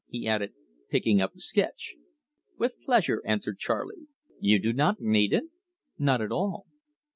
[0.07, 0.53] he added,
[0.89, 1.93] picking up the sketch.
[2.57, 4.07] "With pleasure," answered Charley.
[4.39, 5.43] "You do not need it?"
[5.99, 6.65] "Not at all."